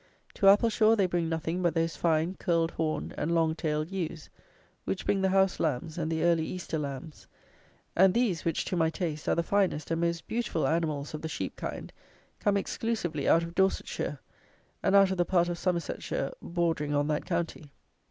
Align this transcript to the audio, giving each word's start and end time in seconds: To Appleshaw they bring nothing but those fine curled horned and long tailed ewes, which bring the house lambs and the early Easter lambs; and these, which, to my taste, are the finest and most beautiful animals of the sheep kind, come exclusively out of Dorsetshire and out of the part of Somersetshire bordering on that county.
To 0.33 0.47
Appleshaw 0.47 0.97
they 0.97 1.05
bring 1.05 1.29
nothing 1.29 1.61
but 1.61 1.75
those 1.75 1.95
fine 1.95 2.33
curled 2.33 2.71
horned 2.71 3.13
and 3.19 3.35
long 3.35 3.53
tailed 3.53 3.91
ewes, 3.91 4.31
which 4.83 5.05
bring 5.05 5.21
the 5.21 5.29
house 5.29 5.59
lambs 5.59 5.95
and 5.99 6.11
the 6.11 6.23
early 6.23 6.43
Easter 6.43 6.79
lambs; 6.79 7.27
and 7.95 8.11
these, 8.15 8.43
which, 8.43 8.65
to 8.65 8.75
my 8.75 8.89
taste, 8.89 9.29
are 9.29 9.35
the 9.35 9.43
finest 9.43 9.91
and 9.91 10.01
most 10.01 10.25
beautiful 10.27 10.67
animals 10.67 11.13
of 11.13 11.21
the 11.21 11.29
sheep 11.29 11.55
kind, 11.55 11.93
come 12.39 12.57
exclusively 12.57 13.29
out 13.29 13.43
of 13.43 13.53
Dorsetshire 13.53 14.17
and 14.81 14.95
out 14.95 15.11
of 15.11 15.17
the 15.19 15.23
part 15.23 15.49
of 15.49 15.59
Somersetshire 15.59 16.31
bordering 16.41 16.95
on 16.95 17.07
that 17.09 17.27
county. 17.27 17.71